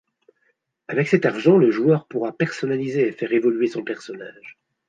Avec 0.87 1.07
cet 1.09 1.27
argent 1.27 1.57
le 1.59 1.69
joueur 1.69 2.07
pourra 2.07 2.31
personnaliser 2.31 3.07
et 3.07 3.11
faire 3.11 3.33
évoluer 3.33 3.67
son 3.67 3.83
personnage. 3.83 4.57